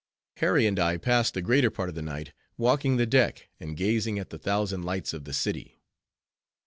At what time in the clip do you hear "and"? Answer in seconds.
0.65-0.79, 3.59-3.77